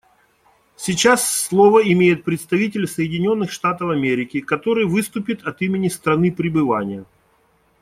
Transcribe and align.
Сейчас 0.77 1.29
слово 1.31 1.83
имеет 1.91 2.23
представитель 2.23 2.87
Соединенных 2.87 3.51
Штатов 3.51 3.91
Америки, 3.91 4.41
который 4.41 4.87
выступит 4.87 5.43
от 5.43 5.61
имени 5.61 5.89
страны 5.89 6.31
пребывания. 6.31 7.05